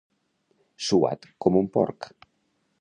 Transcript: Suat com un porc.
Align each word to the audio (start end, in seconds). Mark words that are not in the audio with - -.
Suat 0.87 1.29
com 1.45 1.61
un 1.63 1.71
porc. 1.79 2.13